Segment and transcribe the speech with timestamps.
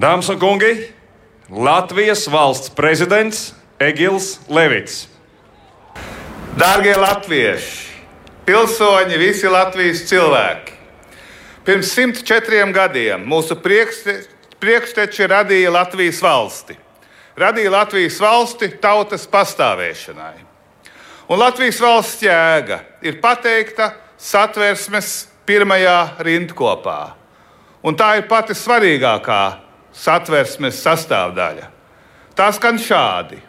[0.00, 0.88] Dāmas un kungi,
[1.52, 5.02] Latvijas valsts prezidents Egils Levits.
[6.56, 7.98] Dārgie latvieši,
[8.48, 10.78] pilsoņi, visi Latvijas cilvēki!
[11.68, 16.80] Pirms 104 gadiem mūsu priekšteči radīja Latvijas valsti.
[17.36, 20.36] Radīja Latvijas valsti tautas pastāvēšanai.
[21.28, 27.00] Un Latvijas valsts jēga ir pateikta satversmes pirmajā rindkopā.
[27.84, 31.70] Un tā ir pati svarīgākā satversmes sastāvdaļa.
[32.36, 33.40] Tā skan šādi.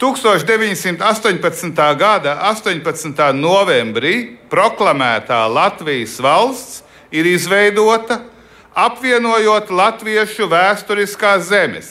[0.00, 1.80] 1918.
[2.00, 3.32] gada 18.
[3.36, 4.14] novembrī
[4.48, 6.80] proklamētā Latvijas valsts
[7.12, 8.22] ir izveidota
[8.72, 11.90] apvienojot latviešu vēsturiskās zemes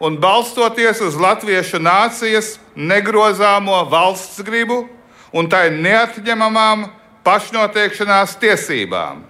[0.00, 4.86] un balstoties uz latviešu nācijas negrozāmo valsts gribu
[5.34, 6.86] un tai neatņemamām
[7.26, 9.24] pašnoteikšanās tiesībām,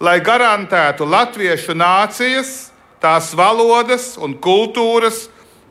[0.00, 5.26] lai garantētu latviešu nācijas, tās valodas un kultūras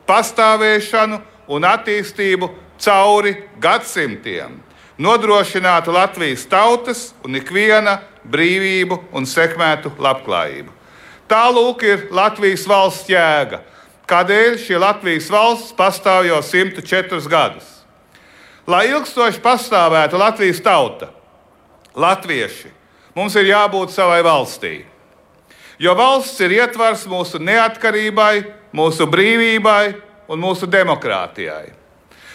[0.06, 4.60] pastāvēšanu un attīstību cauri gadsimtiem,
[4.98, 7.98] nodrošinātu Latvijas tautas un ikviena
[8.30, 10.72] brīvību un sekmētu labklājību.
[11.30, 13.62] Tā lūk ir Latvijas valsts jēga,
[14.10, 17.68] kādēļ šī Latvijas valsts pastāv jau 104 gadus.
[18.70, 21.10] Lai ilgstoši pastāvētu Latvijas tauta,
[21.94, 22.79] latvieši,
[23.14, 24.84] mums ir jābūt savai valstī.
[25.80, 28.44] Jo valsts ir ietvars mūsu neatkarībai,
[28.76, 29.94] mūsu brīvībai
[30.28, 31.72] un mūsu demokrātijai.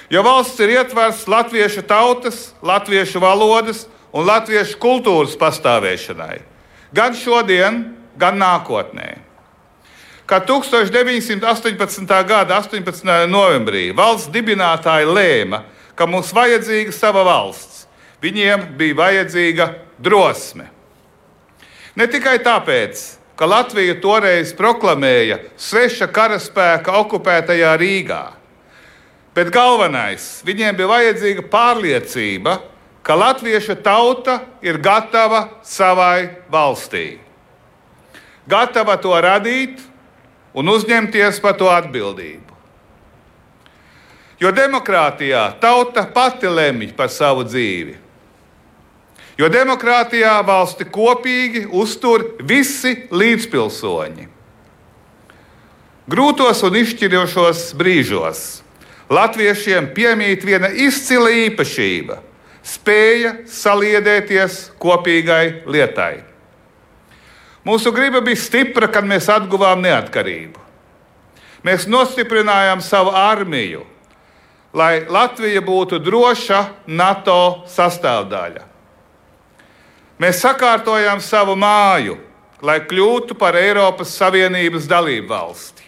[0.10, 6.56] Jo valsts ir ietvers latviešu tautas, latviešu valodas un latviešu kultūras pastāvēšanai
[6.96, 7.84] gan šodien,
[8.18, 9.18] gan nākotnē.
[10.26, 12.08] Kad 1918.
[12.26, 13.28] gada 18.
[13.30, 15.62] novembrī valsts dibinātāji lēma,
[15.96, 17.75] ka mums vajadzīga sava valsts,
[18.26, 19.70] viņiem bija vajadzīga
[20.02, 20.68] drosme.
[21.96, 23.04] Ne tikai tāpēc,
[23.40, 28.24] ka Latvija toreiz proklamēja sveša karaspēka okupētajā Rīgā.
[29.36, 32.60] Bet galvenais, viņiem bija vajadzīga pārliecība,
[33.06, 37.20] ka latviešu tauta ir gatava savai valstī.
[38.48, 39.84] Gatava to radīt
[40.56, 42.56] un uzņemties par to atbildību.
[44.40, 48.05] Jo demokrātijā tauta pati lemj par savu dzīvi.
[49.36, 54.30] Jo demokrātijā valsti kopīgi uztur visi līdzpilsoņi.
[56.08, 58.44] Grūtos un izšķirošos brīžos
[59.12, 62.20] latviešiem piemīt viena izcila īpašība-
[62.76, 66.24] spēja saliedēties kopīgai lietai.
[67.66, 70.60] Mūsu griba bija stipra, kad mēs atguvām neatkarību.
[71.66, 73.84] Mēs nostiprinājām savu armiju,
[74.74, 78.75] lai Latvija būtu droša NATO sastāvdaļa.
[80.22, 82.16] Mēs sakārtojām savu māju,
[82.64, 85.84] lai kļūtu par Eiropas Savienības dalību valsti.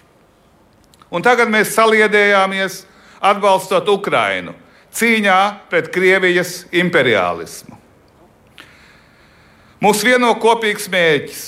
[1.07, 2.81] Un tagad mēs saliedējāmies
[3.23, 4.53] atbalstot Ukrainu
[4.97, 5.39] cīņā
[5.71, 7.77] pret Krievijas imperialismu.
[9.83, 11.44] Mūs vieno kopīgs mērķis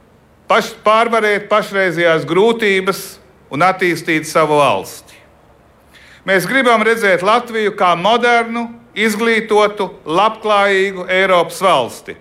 [0.50, 3.18] -paš, pārvarēt pašreizējās grūtības
[3.50, 5.14] un attīstīt savu valsti.
[6.26, 8.68] Mēs gribam redzēt Latviju kā modernu,
[9.04, 12.16] izglītotu, labklājīgu Eiropas valsti,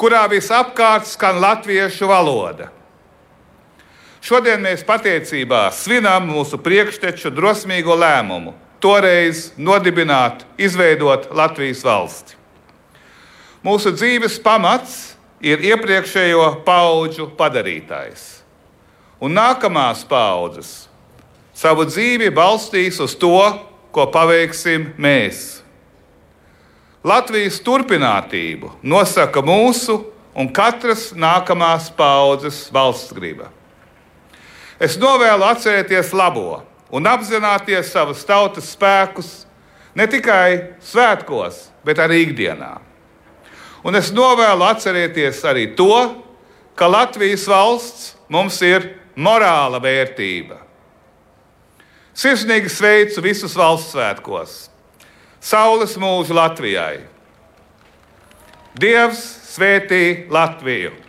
[0.00, 2.70] kurā visapkārt skan latviešu valoda.
[4.26, 12.34] Šodien mēs patiesībā svinām mūsu priekšteču drosmīgo lēmumu toreiz nodibināt, izveidot Latvijas valsti.
[13.64, 18.26] Mūsu dzīves pamats ir iepriekšējo pauģu padarītājs,
[19.22, 20.74] un nākamās paudzes
[21.56, 23.40] savu dzīvi balstīs uz to,
[23.94, 25.62] ko paveiksim mēs.
[27.06, 30.00] Latvijas turpinātību nosaka mūsu
[30.34, 33.46] un katras nākamās paudzes valsts griba.
[34.82, 39.30] Es novēlu atcerēties labo un apzināties savas tautas spēkus
[39.94, 42.74] ne tikai svētkos, bet arī ikdienā.
[43.86, 46.02] Un es novēlu atcerēties arī to,
[46.74, 50.58] ka Latvijas valsts mums ir morāla vērtība.
[52.16, 54.64] Sirsnīgi sveicu visus valsts svētkos!
[55.46, 57.04] Saules mūžu Latvijai.
[58.74, 61.05] Dievs svētī Latviju!